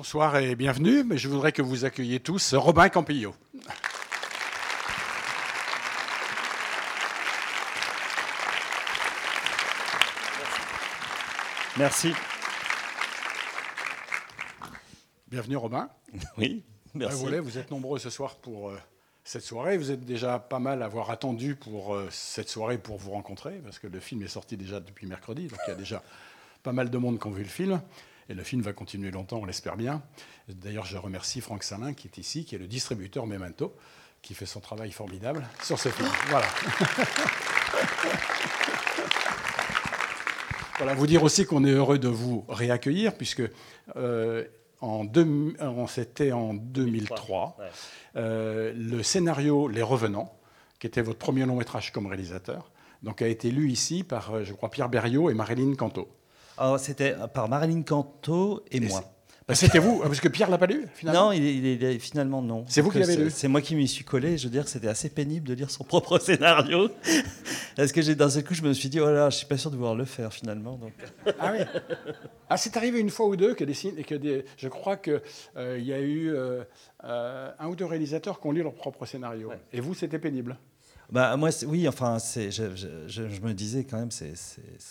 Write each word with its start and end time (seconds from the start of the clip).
Bonsoir 0.00 0.38
et 0.38 0.56
bienvenue, 0.56 1.04
mais 1.04 1.18
je 1.18 1.28
voudrais 1.28 1.52
que 1.52 1.60
vous 1.60 1.84
accueilliez 1.84 2.20
tous 2.20 2.54
Robin 2.54 2.88
Campillo. 2.88 3.34
Merci. 11.76 12.14
Bienvenue 15.28 15.56
Robin. 15.56 15.90
Oui, 16.38 16.64
merci. 16.94 17.26
Vous, 17.26 17.42
vous 17.42 17.58
êtes 17.58 17.70
nombreux 17.70 17.98
ce 17.98 18.08
soir 18.08 18.36
pour 18.36 18.70
euh, 18.70 18.78
cette 19.22 19.44
soirée. 19.44 19.76
Vous 19.76 19.90
êtes 19.90 20.06
déjà 20.06 20.38
pas 20.38 20.60
mal 20.60 20.80
à 20.80 20.86
avoir 20.86 21.10
attendu 21.10 21.56
pour 21.56 21.94
euh, 21.94 22.08
cette 22.10 22.48
soirée 22.48 22.78
pour 22.78 22.96
vous 22.96 23.10
rencontrer, 23.10 23.60
parce 23.62 23.78
que 23.78 23.86
le 23.86 24.00
film 24.00 24.22
est 24.22 24.28
sorti 24.28 24.56
déjà 24.56 24.80
depuis 24.80 25.06
mercredi, 25.06 25.48
donc 25.48 25.58
il 25.66 25.72
y 25.72 25.74
a 25.74 25.76
déjà 25.76 26.02
pas 26.62 26.72
mal 26.72 26.88
de 26.88 26.96
monde 26.96 27.20
qui 27.20 27.26
ont 27.26 27.32
vu 27.32 27.42
le 27.42 27.50
film. 27.50 27.82
Et 28.30 28.34
le 28.34 28.44
film 28.44 28.62
va 28.62 28.72
continuer 28.72 29.10
longtemps, 29.10 29.38
on 29.38 29.44
l'espère 29.44 29.76
bien. 29.76 30.02
D'ailleurs, 30.48 30.84
je 30.84 30.96
remercie 30.96 31.40
Franck 31.40 31.64
Salin 31.64 31.94
qui 31.94 32.06
est 32.06 32.16
ici, 32.16 32.44
qui 32.44 32.54
est 32.54 32.58
le 32.58 32.68
distributeur 32.68 33.26
Memento, 33.26 33.74
qui 34.22 34.34
fait 34.34 34.46
son 34.46 34.60
travail 34.60 34.92
formidable 34.92 35.48
sur 35.64 35.80
ce 35.80 35.88
film. 35.88 36.08
Voilà. 36.28 36.46
voilà, 40.78 40.94
vous 40.94 41.08
dire 41.08 41.24
aussi 41.24 41.44
qu'on 41.44 41.64
est 41.64 41.72
heureux 41.72 41.98
de 41.98 42.06
vous 42.06 42.44
réaccueillir, 42.48 43.16
puisque 43.16 43.42
euh, 43.96 44.44
en 44.80 45.04
c'était 45.88 46.30
en 46.30 46.54
2003, 46.54 47.58
euh, 48.14 48.72
le 48.76 49.02
scénario 49.02 49.66
Les 49.66 49.82
Revenants, 49.82 50.38
qui 50.78 50.86
était 50.86 51.02
votre 51.02 51.18
premier 51.18 51.46
long 51.46 51.56
métrage 51.56 51.90
comme 51.90 52.06
réalisateur, 52.06 52.70
donc 53.02 53.22
a 53.22 53.26
été 53.26 53.50
lu 53.50 53.72
ici 53.72 54.04
par, 54.04 54.34
euh, 54.34 54.44
je 54.44 54.52
crois, 54.52 54.70
Pierre 54.70 54.88
Berriot 54.88 55.30
et 55.30 55.34
Marilyn 55.34 55.74
Canto. 55.74 56.08
Oh, 56.60 56.76
c'était 56.78 57.14
par 57.32 57.48
Marilyn 57.48 57.82
Canto 57.82 58.62
et, 58.70 58.80
moi. 58.80 59.02
Ah, 59.50 59.54
c'était 59.54 59.78
vous 59.78 59.98
Parce 59.98 60.20
que 60.20 60.28
Pierre 60.28 60.48
l'a 60.48 60.58
pas 60.58 60.66
lu 60.66 60.86
finalement 60.94 61.26
Non, 61.26 61.32
il, 61.32 61.98
finalement 61.98 62.40
non. 62.40 62.64
C'est 62.68 62.82
vous 62.82 62.90
qui 62.90 62.98
l'avez 62.98 63.16
lu 63.16 63.30
C'est 63.30 63.48
moi 63.48 63.60
qui 63.60 63.74
m'y 63.74 63.88
suis 63.88 64.04
collé. 64.04 64.38
Je 64.38 64.44
veux 64.44 64.50
dire, 64.50 64.68
c'était 64.68 64.86
assez 64.86 65.10
pénible 65.10 65.48
de 65.48 65.54
lire 65.54 65.70
son 65.70 65.84
propre 65.84 66.18
scénario. 66.18 66.88
Parce 67.76 67.90
que 67.90 68.12
d'un 68.12 68.30
seul 68.30 68.44
coup, 68.44 68.54
je 68.54 68.62
me 68.62 68.72
suis 68.72 68.88
dit, 68.88 69.00
oh 69.00 69.10
là, 69.10 69.28
je 69.30 69.38
suis 69.38 69.46
pas 69.46 69.56
sûr 69.56 69.70
de 69.70 69.76
vouloir 69.76 69.96
le 69.96 70.04
faire 70.04 70.32
finalement. 70.32 70.76
Donc. 70.76 70.92
Ah 71.40 71.52
oui 71.52 71.64
ah, 72.48 72.56
C'est 72.56 72.76
arrivé 72.76 73.00
une 73.00 73.10
fois 73.10 73.26
ou 73.26 73.36
deux 73.36 73.54
que, 73.54 73.64
des, 73.64 73.74
que 74.04 74.14
des, 74.14 74.44
je 74.56 74.68
crois 74.68 74.96
qu'il 74.96 75.20
euh, 75.56 75.78
y 75.80 75.92
a 75.92 75.98
eu 75.98 76.32
euh, 76.32 76.62
euh, 77.04 77.50
un 77.58 77.66
ou 77.68 77.74
deux 77.74 77.86
réalisateurs 77.86 78.40
qui 78.40 78.46
ont 78.46 78.52
lu 78.52 78.62
leur 78.62 78.74
propre 78.74 79.04
scénario. 79.04 79.50
Et 79.72 79.80
vous, 79.80 79.94
c'était 79.94 80.18
pénible 80.18 80.58
bah, 81.12 81.36
moi, 81.36 81.50
oui, 81.66 81.88
enfin, 81.88 82.18
je, 82.18 82.50
je, 82.50 82.88
je, 83.08 83.40
me 83.40 83.52
disais 83.52 83.84
quand 83.84 83.98
même, 83.98 84.10
c'est 84.10 84.32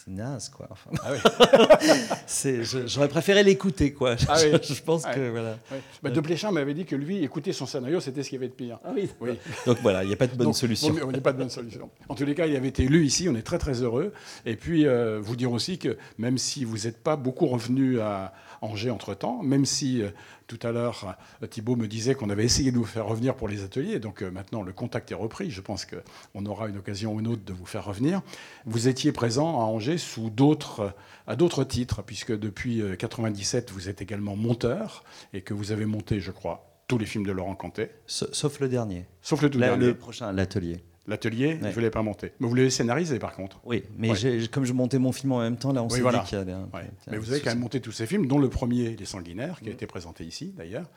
naze, 0.07 0.49
quoi. 0.49 0.67
Enfin, 0.69 0.91
ah 1.03 1.11
oui. 1.11 2.63
J'aurais 2.85 3.07
préféré 3.07 3.43
l'écouter, 3.43 3.93
quoi. 3.93 4.15
Ah 4.27 4.37
oui. 4.43 4.57
je, 4.63 4.81
pense 4.81 5.05
que, 5.05 5.29
voilà. 5.29 5.57
Bah, 6.03 6.09
de 6.09 6.19
Pléchin 6.19 6.51
m'avait 6.51 6.73
dit 6.73 6.85
que 6.85 6.95
lui, 6.95 7.23
écouter 7.23 7.53
son 7.53 7.65
scénario, 7.65 7.99
c'était 8.01 8.23
ce 8.23 8.29
qu'il 8.29 8.37
y 8.37 8.41
avait 8.41 8.49
de 8.49 8.53
pire. 8.53 8.79
Ah 8.83 8.91
oui. 8.93 9.09
oui. 9.21 9.31
Donc 9.65 9.77
voilà, 9.81 10.03
il 10.03 10.07
n'y 10.07 10.13
a 10.13 10.17
pas 10.17 10.27
de 10.27 10.35
bonne 10.35 10.53
solution. 10.53 10.93
Il 10.93 11.07
n'y 11.07 11.17
a 11.17 11.21
pas 11.21 11.33
de 11.33 11.37
bonne 11.37 11.49
solution. 11.49 11.89
En 12.09 12.15
tous 12.15 12.25
les 12.25 12.35
cas, 12.35 12.47
il 12.47 12.55
avait 12.55 12.67
été 12.67 12.85
lu 12.85 13.05
ici, 13.05 13.27
on 13.29 13.35
est 13.35 13.41
très 13.41 13.57
très 13.57 13.81
heureux. 13.81 14.11
Et 14.45 14.55
puis, 14.55 14.85
euh, 14.85 15.19
vous 15.21 15.35
dire 15.35 15.51
aussi 15.51 15.77
que 15.77 15.97
même 16.17 16.37
si 16.37 16.65
vous 16.65 16.79
n'êtes 16.79 17.01
pas 17.01 17.15
beaucoup 17.15 17.47
revenu 17.47 17.99
à 17.99 18.33
Angers 18.61 18.89
entre-temps, 18.89 19.41
même 19.41 19.65
si 19.65 20.01
euh, 20.01 20.09
tout 20.49 20.59
à 20.67 20.71
l'heure 20.71 21.15
euh, 21.43 21.47
Thibault 21.47 21.77
me 21.77 21.87
disait 21.87 22.15
qu'on 22.15 22.29
avait 22.29 22.43
essayé 22.43 22.71
de 22.71 22.77
vous 22.77 22.85
faire 22.85 23.05
revenir 23.05 23.35
pour 23.35 23.47
les 23.47 23.63
ateliers, 23.63 23.99
donc 23.99 24.21
euh, 24.21 24.31
maintenant 24.31 24.63
le 24.63 24.73
contact 24.73 25.11
est 25.11 25.15
repris, 25.15 25.51
je 25.51 25.61
pense 25.61 25.85
qu'on 25.85 26.45
aura 26.45 26.67
une 26.67 26.77
occasion 26.77 27.13
ou 27.13 27.19
une 27.19 27.27
autre 27.27 27.45
de 27.45 27.53
vous 27.53 27.65
faire 27.65 27.85
revenir. 27.85 28.21
Vous 28.65 28.87
étiez 28.87 29.11
présent 29.11 29.61
à 29.61 29.63
Angers 29.63 29.99
sous 29.99 30.29
d'autres, 30.29 30.93
à 31.27 31.35
d'autres 31.35 31.63
titres, 31.63 32.01
puisque 32.01 32.37
depuis 32.37 32.77
1997 32.77 33.71
vous 33.71 33.87
êtes 33.87 34.01
également 34.01 34.35
monteur 34.35 35.03
et 35.33 35.41
que 35.41 35.53
vous 35.53 35.71
avez 35.71 35.85
monté, 35.85 36.19
je 36.19 36.31
crois, 36.31 36.83
tous 36.87 36.97
les 36.97 37.05
films 37.05 37.25
de 37.25 37.31
Laurent 37.31 37.55
Cantet. 37.55 37.91
Sauf 38.07 38.59
le 38.59 38.67
dernier. 38.67 39.05
Sauf 39.21 39.41
le 39.43 39.49
tout 39.49 39.59
dernier. 39.59 39.85
Le 39.85 39.95
prochain, 39.95 40.31
l'atelier. 40.31 40.83
L'atelier, 41.07 41.57
je 41.61 41.67
ne 41.67 41.81
l'ai 41.81 41.89
pas 41.89 42.03
monté. 42.03 42.33
Mais 42.39 42.47
vous 42.47 42.53
l'avez 42.53 42.69
scénarisé 42.69 43.17
par 43.19 43.33
contre. 43.33 43.59
Oui, 43.63 43.83
mais 43.97 44.13
comme 44.51 44.65
je 44.65 44.73
montais 44.73 44.99
mon 44.99 45.11
film 45.11 45.31
en 45.31 45.39
même 45.39 45.57
temps, 45.57 45.73
là 45.73 45.81
on 45.81 45.89
s'est 45.89 46.01
dit 46.01 46.19
qu'il 46.25 46.37
y 46.37 46.41
avait 46.41 46.51
un. 46.51 46.69
Mais 47.07 47.17
vous 47.17 47.31
avez 47.31 47.41
quand 47.41 47.49
même 47.49 47.59
monté 47.59 47.81
tous 47.81 47.91
ces 47.91 48.05
films, 48.05 48.27
dont 48.27 48.39
le 48.39 48.49
premier, 48.49 48.95
Les 48.95 49.05
Sanguinaires, 49.05 49.59
qui 49.59 49.67
a 49.67 49.71
mm. 49.71 49.75
été 49.75 49.87
présenté 49.87 50.25
ici 50.25 50.53
d'ailleurs. 50.55 50.89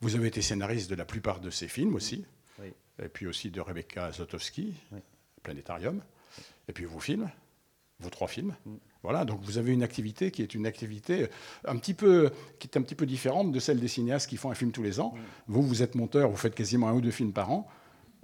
Vous 0.00 0.14
avez 0.14 0.28
été 0.28 0.40
scénariste 0.40 0.88
de 0.88 0.94
la 0.94 1.04
plupart 1.04 1.40
de 1.40 1.50
ces 1.50 1.68
films 1.68 1.94
aussi. 1.94 2.24
Et 3.02 3.08
puis 3.08 3.26
aussi 3.26 3.50
de 3.50 3.60
Rebecca 3.60 4.12
Zotowski, 4.12 4.74
Planétarium. 5.42 6.02
Et 6.68 6.72
puis 6.72 6.84
vos 6.84 7.00
films, 7.00 7.30
vos 8.00 8.10
trois 8.10 8.28
films. 8.28 8.54
Mm. 8.66 8.74
Voilà, 9.02 9.24
donc 9.24 9.40
vous 9.42 9.56
avez 9.56 9.72
une 9.72 9.82
activité 9.82 10.30
qui 10.30 10.42
est 10.42 10.54
une 10.54 10.66
activité 10.66 11.28
un 11.64 11.76
petit 11.78 11.94
peu, 11.94 12.30
qui 12.58 12.68
est 12.68 12.76
un 12.76 12.82
petit 12.82 12.94
peu 12.94 13.06
différente 13.06 13.50
de 13.50 13.58
celle 13.58 13.80
des 13.80 13.88
cinéastes 13.88 14.28
qui 14.28 14.36
font 14.36 14.50
un 14.50 14.54
film 14.54 14.72
tous 14.72 14.82
les 14.82 15.00
ans. 15.00 15.14
Mm. 15.14 15.20
Vous, 15.48 15.62
vous 15.62 15.82
êtes 15.82 15.94
monteur, 15.94 16.28
vous 16.28 16.36
faites 16.36 16.54
quasiment 16.54 16.88
un 16.88 16.92
ou 16.92 17.00
deux 17.00 17.10
films 17.10 17.32
par 17.32 17.50
an, 17.50 17.66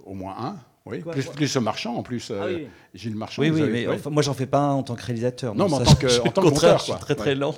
au 0.03 0.13
moins 0.13 0.35
un. 0.37 0.59
Oui, 0.89 0.99
plus, 0.99 1.25
plus, 1.25 1.47
ce 1.47 1.59
marchand 1.59 1.95
en 1.95 2.03
plus, 2.03 2.31
ah 2.31 2.43
euh, 2.45 2.65
Gilles 2.93 3.15
Marchand. 3.15 3.41
Oui, 3.41 3.49
oui, 3.49 3.61
mais 3.71 3.87
moi 4.09 4.23
j'en 4.23 4.33
fais 4.33 4.45
pas 4.45 4.59
un 4.59 4.73
en 4.73 4.83
tant 4.83 4.95
que 4.95 5.03
réalisateur. 5.03 5.55
Non, 5.55 5.67
mais 5.67 5.75
en 5.75 5.83
tant 5.83 5.95
que, 5.95 6.21
en 6.21 6.31
tant 6.31 6.41
que 6.41 6.47
monteur, 6.47 6.79
je 6.79 6.83
suis 6.85 6.93
très 6.93 7.15
très 7.15 7.35
lent. 7.35 7.55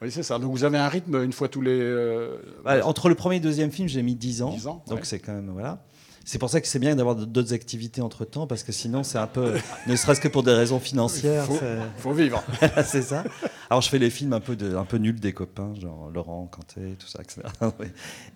Oui, 0.00 0.12
c'est 0.12 0.22
ça. 0.22 0.38
Donc 0.38 0.52
vous 0.52 0.62
avez 0.62 0.78
un 0.78 0.88
rythme 0.88 1.22
une 1.24 1.32
fois 1.32 1.48
tous 1.48 1.60
les. 1.60 1.78
Euh, 1.80 2.38
entre 2.84 3.08
le 3.08 3.14
premier 3.14 3.36
et 3.36 3.38
le 3.40 3.44
deuxième 3.44 3.72
film, 3.72 3.88
j'ai 3.88 4.02
mis 4.02 4.14
10 4.14 4.42
ans. 4.42 4.50
10 4.50 4.66
ans 4.68 4.84
donc 4.88 5.00
c'est 5.04 5.18
quand 5.18 5.32
même 5.32 5.50
voilà. 5.50 5.82
C'est 6.24 6.38
pour 6.38 6.50
ça 6.50 6.60
que 6.60 6.68
c'est 6.68 6.78
bien 6.78 6.94
d'avoir 6.94 7.16
d'autres 7.16 7.54
activités 7.54 8.02
entre 8.02 8.26
temps, 8.26 8.46
parce 8.46 8.62
que 8.62 8.70
sinon, 8.70 9.02
c'est 9.02 9.16
un 9.16 9.26
peu, 9.26 9.54
ne 9.86 9.96
serait-ce 9.96 10.20
que 10.20 10.28
pour 10.28 10.42
des 10.42 10.52
raisons 10.52 10.78
financières. 10.78 11.46
Il 11.50 12.02
faut, 12.02 12.12
vivre. 12.12 12.44
c'est 12.84 13.00
ça. 13.00 13.24
Alors, 13.70 13.82
je 13.82 13.88
fais 13.88 13.98
les 13.98 14.10
films 14.10 14.32
un 14.32 14.40
peu, 14.40 14.56
de, 14.56 14.76
un 14.76 14.84
peu 14.84 14.96
nuls 14.96 15.20
des 15.20 15.32
copains, 15.32 15.74
genre 15.74 16.10
Laurent, 16.10 16.46
Cantet, 16.46 16.96
tout 16.98 17.06
ça, 17.06 17.20
etc. 17.22 17.42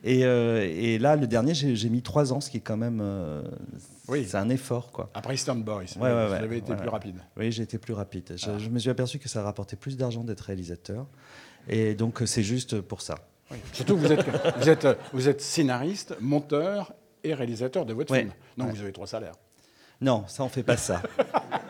et, 0.05 0.25
euh, 0.25 0.63
et, 0.63 0.99
là, 0.99 1.17
le 1.17 1.27
dernier, 1.27 1.55
j'ai 1.55 1.89
mis 1.89 2.03
trois 2.03 2.33
ans, 2.33 2.41
ce 2.41 2.51
qui 2.51 2.59
est 2.59 2.61
quand 2.61 2.77
même. 2.77 3.01
Euh, 3.03 3.43
oui. 4.09 4.27
C'est 4.29 4.37
un 4.37 4.51
effort, 4.51 4.93
quoi. 4.93 5.11
Après 5.15 5.37
Stand 5.37 5.65
Boys, 5.65 5.85
ouais, 5.97 6.01
ouais, 6.01 6.27
vous 6.27 6.33
avez 6.35 6.59
été 6.59 6.75
plus 6.75 6.89
rapide. 6.89 7.17
Oui, 7.37 7.51
j'ai 7.51 7.63
été 7.63 7.79
plus 7.79 7.95
rapide. 7.95 8.35
Je, 8.37 8.51
ah. 8.51 8.59
je, 8.59 8.69
me 8.69 8.79
suis 8.79 8.91
aperçu 8.91 9.19
que 9.19 9.29
ça 9.29 9.43
rapportait 9.43 9.77
plus 9.77 9.97
d'argent 9.97 10.23
d'être 10.23 10.41
réalisateur. 10.41 11.07
Et 11.69 11.95
donc, 11.95 12.23
c'est 12.27 12.43
juste 12.43 12.81
pour 12.81 13.01
ça. 13.01 13.15
Surtout, 13.73 13.97
vous 13.97 14.13
êtes, 14.13 14.25
vous, 14.59 14.69
êtes, 14.69 14.87
vous 15.13 15.29
êtes 15.29 15.41
scénariste, 15.41 16.15
monteur 16.21 16.93
et 17.25 17.35
réalisateur 17.35 17.87
de 17.87 17.93
votre 17.93 18.15
film. 18.15 18.31
Donc 18.57 18.71
vous 18.71 18.83
avez 18.83 18.93
trois 18.93 19.07
salaires. 19.07 19.35
Non, 20.01 20.25
ça 20.27 20.43
on 20.43 20.49
fait 20.49 20.63
pas 20.63 20.77
ça. 20.77 21.03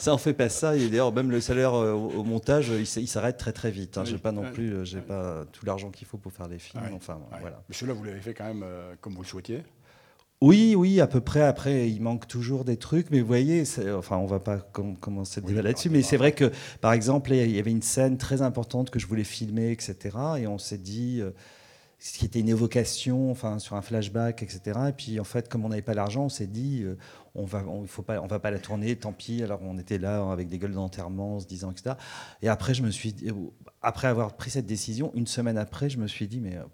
ça 0.00 0.14
on 0.14 0.18
fait 0.18 0.32
pas 0.32 0.48
ça. 0.48 0.76
Et 0.76 0.88
d'ailleurs 0.88 1.12
même 1.12 1.30
le 1.30 1.40
salaire 1.40 1.74
euh, 1.74 1.92
au 1.92 2.24
montage, 2.24 2.68
il 2.68 3.08
s'arrête 3.08 3.36
très 3.36 3.52
très 3.52 3.70
vite. 3.70 3.98
Hein. 3.98 4.04
J'ai 4.04 4.18
pas 4.18 4.32
non 4.32 4.50
plus, 4.50 4.72
euh, 4.72 4.84
j'ai 4.84 5.00
pas 5.00 5.44
tout 5.52 5.64
l'argent 5.66 5.90
qu'il 5.90 6.06
faut 6.06 6.18
pour 6.18 6.32
faire 6.32 6.48
des 6.48 6.58
films. 6.58 6.82
Enfin 6.94 7.18
voilà. 7.40 7.62
Mais 7.68 7.74
celui-là 7.74 7.94
vous 7.94 8.04
l'avez 8.04 8.20
fait 8.20 8.34
quand 8.34 8.46
même 8.46 8.64
euh, 8.64 8.94
comme 9.00 9.14
vous 9.14 9.22
le 9.22 9.28
souhaitiez. 9.28 9.62
Oui, 10.42 10.74
oui, 10.74 11.02
à 11.02 11.06
peu 11.06 11.20
près. 11.20 11.42
Après, 11.42 11.90
il 11.90 12.00
manque 12.00 12.26
toujours 12.26 12.64
des 12.64 12.78
trucs, 12.78 13.10
mais 13.10 13.20
vous 13.20 13.26
voyez, 13.26 13.62
enfin, 13.94 14.16
on 14.16 14.24
va 14.24 14.38
pas 14.38 14.56
commencer 14.56 15.38
à 15.38 15.46
débat 15.46 15.60
là-dessus, 15.60 15.90
mais 15.90 16.00
c'est 16.00 16.16
vrai 16.16 16.32
que, 16.32 16.50
par 16.80 16.94
exemple, 16.94 17.30
il 17.34 17.54
y 17.54 17.58
avait 17.58 17.70
une 17.70 17.82
scène 17.82 18.16
très 18.16 18.40
importante 18.40 18.88
que 18.88 18.98
je 18.98 19.06
voulais 19.06 19.22
filmer, 19.22 19.70
etc. 19.70 20.16
Et 20.38 20.46
on 20.46 20.56
s'est 20.56 20.78
dit, 20.78 21.20
ce 22.02 22.18
qui 22.18 22.24
était 22.24 22.40
une 22.40 22.48
évocation, 22.48 23.30
enfin 23.30 23.58
sur 23.58 23.76
un 23.76 23.82
flashback, 23.82 24.42
etc. 24.42 24.80
Et 24.88 24.92
puis 24.92 25.20
en 25.20 25.24
fait, 25.24 25.50
comme 25.50 25.66
on 25.66 25.68
n'avait 25.68 25.82
pas 25.82 25.92
l'argent, 25.92 26.24
on 26.24 26.28
s'est 26.30 26.46
dit, 26.46 26.82
euh, 26.82 26.96
on 27.34 27.44
va, 27.44 27.62
on, 27.66 27.86
faut 27.86 28.02
pas, 28.02 28.22
on 28.22 28.26
va 28.26 28.38
pas 28.38 28.50
la 28.50 28.58
tourner, 28.58 28.96
tant 28.96 29.12
pis. 29.12 29.42
Alors 29.42 29.60
on 29.62 29.78
était 29.78 29.98
là 29.98 30.30
avec 30.32 30.48
des 30.48 30.58
gueules 30.58 30.72
d'enterrement, 30.72 31.38
se 31.40 31.46
disant, 31.46 31.70
etc. 31.70 31.96
Et 32.40 32.48
après, 32.48 32.72
je 32.72 32.82
me 32.82 32.90
suis, 32.90 33.14
après 33.82 34.08
avoir 34.08 34.34
pris 34.34 34.50
cette 34.50 34.66
décision, 34.66 35.12
une 35.14 35.26
semaine 35.26 35.58
après, 35.58 35.90
je 35.90 35.98
me 35.98 36.06
suis 36.06 36.26
dit, 36.26 36.40
mais 36.40 36.56
euh, 36.56 36.64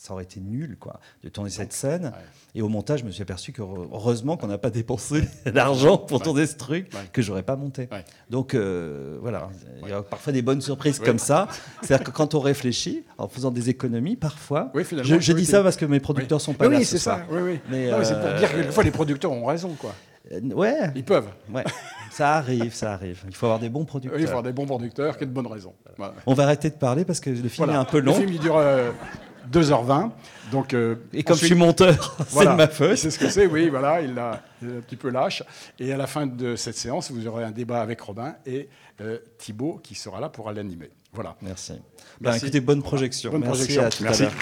ça 0.00 0.14
aurait 0.14 0.24
été 0.24 0.40
nul 0.40 0.76
quoi, 0.80 0.98
de 1.22 1.28
tourner 1.28 1.50
cette 1.50 1.74
scène. 1.74 2.12
Et 2.54 2.62
au 2.62 2.68
montage, 2.68 3.00
je 3.00 3.04
me 3.04 3.10
suis 3.10 3.22
aperçu 3.22 3.52
que 3.52 3.60
heureusement 3.60 4.38
qu'on 4.38 4.46
n'a 4.46 4.56
pas 4.56 4.70
dépensé 4.70 5.22
l'argent 5.44 5.98
pour 5.98 6.22
tourner 6.22 6.46
ce 6.46 6.56
truc 6.56 6.90
que 7.12 7.20
j'aurais 7.20 7.42
pas 7.42 7.56
monté. 7.56 7.88
Donc 8.30 8.54
euh, 8.54 9.18
voilà, 9.20 9.50
il 9.82 9.90
y 9.90 9.92
a 9.92 10.02
parfois 10.02 10.32
des 10.32 10.40
bonnes 10.42 10.62
surprises 10.62 10.98
comme 10.98 11.18
ça. 11.18 11.48
C'est-à-dire 11.82 12.04
que 12.04 12.10
quand 12.10 12.34
on 12.34 12.40
réfléchit, 12.40 13.04
en 13.18 13.28
faisant 13.28 13.50
des 13.50 13.68
économies, 13.68 14.16
parfois, 14.16 14.72
je, 14.74 15.32
dis 15.32 15.44
ça 15.44 15.62
parce 15.62 15.76
que 15.76 15.84
mes 15.84 16.00
producteurs 16.00 16.40
sont 16.40 16.54
pas 16.54 16.68
là. 16.68 16.78
Oui, 16.78 16.84
c'est 16.84 16.98
ça. 16.98 17.26
Mais 17.70 17.90
c'est 18.04 18.18
pour 18.20 18.34
dire 18.34 18.52
que 18.52 18.72
fois 18.72 18.84
les 18.84 18.90
producteurs 18.90 19.32
ont 19.32 19.44
raison 19.44 19.74
quoi. 19.74 19.94
Euh, 20.32 20.40
ouais. 20.52 20.90
Ils 20.94 21.04
peuvent. 21.04 21.28
Ouais. 21.52 21.64
Ça 22.10 22.34
arrive, 22.34 22.74
ça 22.74 22.92
arrive. 22.92 23.22
Il 23.26 23.34
faut 23.34 23.46
avoir 23.46 23.58
des 23.58 23.68
bons 23.68 23.84
producteurs. 23.84 24.18
il 24.18 24.24
faut 24.24 24.30
avoir 24.30 24.42
des 24.42 24.52
bons 24.52 24.66
producteurs 24.66 25.16
qui 25.16 25.26
de 25.26 25.30
bonnes 25.30 25.46
raisons. 25.46 25.74
On 26.26 26.34
va 26.34 26.44
arrêter 26.44 26.70
de 26.70 26.74
parler 26.74 27.04
parce 27.04 27.20
que 27.20 27.30
le 27.30 27.48
film 27.48 27.70
est 27.70 27.74
un 27.74 27.84
peu 27.84 28.00
long. 28.00 28.12
Le 28.12 28.18
film, 28.18 28.32
il 28.32 28.40
dure 28.40 28.56
euh, 28.56 28.90
2h20. 29.52 30.10
Donc, 30.50 30.74
euh, 30.74 30.96
et 31.12 31.22
comme 31.22 31.36
je 31.36 31.46
suis 31.46 31.54
monteur, 31.54 32.16
c'est 32.28 32.44
de 32.44 32.50
ma 32.50 32.68
faute. 32.68 32.96
C'est 32.96 33.10
ce 33.10 33.18
que 33.18 33.28
c'est, 33.28 33.46
oui, 33.46 33.68
voilà, 33.68 34.00
il, 34.00 34.18
a, 34.18 34.42
un 34.62 34.80
petit 34.80 34.96
peu 34.96 35.10
lâche. 35.10 35.42
Et 35.78 35.92
à 35.92 35.96
la 35.96 36.06
fin 36.06 36.26
de 36.26 36.56
cette 36.56 36.76
séance, 36.76 37.10
vous 37.10 37.26
aurez 37.26 37.44
un 37.44 37.52
débat 37.52 37.80
avec 37.80 38.00
Robin 38.00 38.34
et 38.46 38.68
euh, 39.00 39.18
Thibault 39.38 39.80
qui 39.82 39.94
sera 39.94 40.20
là 40.20 40.28
pour 40.28 40.50
l'animer. 40.50 40.90
Voilà. 41.12 41.36
Merci. 41.42 41.74
Ben, 42.20 42.34
écoutez, 42.34 42.60
bonne 42.60 42.82
projection. 42.82 43.30
Bonne 43.30 43.42
Merci 43.42 43.76
projection. 43.76 43.84
À 43.84 43.90
tout 43.90 44.22
À 44.22 44.24
l'heure. 44.24 44.32